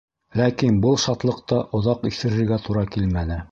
Ләкин 0.39 0.79
был 0.85 0.97
шатлыҡта 1.03 1.61
оҙаҡ 1.81 2.09
иҫерергә 2.13 2.61
тура 2.67 2.87
килмәне. 2.97 3.43